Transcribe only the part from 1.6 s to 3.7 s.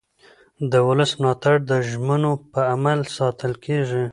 د ژمنو په عمل ساتل